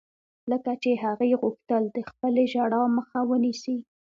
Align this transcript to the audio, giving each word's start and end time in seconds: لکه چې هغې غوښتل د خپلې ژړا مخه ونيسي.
لکه 0.51 0.71
چې 0.81 0.91
هغې 1.03 1.31
غوښتل 1.41 1.83
د 1.95 1.97
خپلې 2.09 2.43
ژړا 2.53 2.81
مخه 2.97 3.19
ونيسي. 3.29 3.77